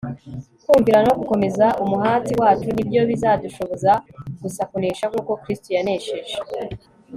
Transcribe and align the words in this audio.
kumvira 0.67 0.99
no 1.07 1.13
gukomeza 1.19 1.65
umuhati 1.83 2.33
wacu 2.41 2.67
ni 2.75 2.83
byo 2.87 3.01
bizadushoboza 3.09 3.91
gusa 4.43 4.61
kunesha 4.69 5.05
nk'uko 5.09 5.31
kristo 5.41 5.69
yanesheje 5.77 6.35